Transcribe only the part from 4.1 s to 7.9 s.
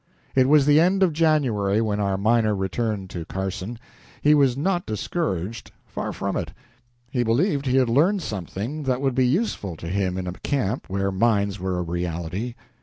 He was not discouraged far from it. He believed he had